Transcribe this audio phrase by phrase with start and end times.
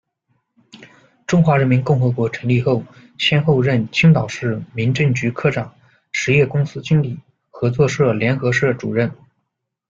[1.27, 2.83] 中华人民共和国成立后，
[3.19, 5.75] 先后任青岛市民政局科长，
[6.11, 7.19] 实业公司经理，
[7.51, 9.11] 合作社联合社主任。